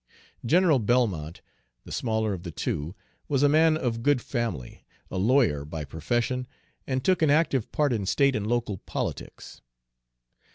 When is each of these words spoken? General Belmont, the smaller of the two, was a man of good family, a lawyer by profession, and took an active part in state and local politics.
General 0.43 0.79
Belmont, 0.79 1.43
the 1.85 1.91
smaller 1.91 2.33
of 2.33 2.41
the 2.41 2.49
two, 2.49 2.95
was 3.27 3.43
a 3.43 3.47
man 3.47 3.77
of 3.77 4.01
good 4.01 4.19
family, 4.19 4.83
a 5.11 5.17
lawyer 5.19 5.63
by 5.63 5.85
profession, 5.85 6.47
and 6.87 7.05
took 7.05 7.21
an 7.21 7.29
active 7.29 7.71
part 7.71 7.93
in 7.93 8.07
state 8.07 8.35
and 8.35 8.47
local 8.47 8.79
politics. 8.79 9.61